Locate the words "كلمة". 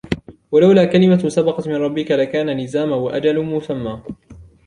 0.85-1.29